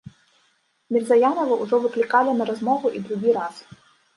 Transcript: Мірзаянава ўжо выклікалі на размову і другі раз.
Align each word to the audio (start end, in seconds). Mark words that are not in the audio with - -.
Мірзаянава 0.95 1.53
ўжо 1.63 1.75
выклікалі 1.83 2.31
на 2.41 2.51
размову 2.51 2.87
і 2.99 3.07
другі 3.07 3.31
раз. 3.41 3.55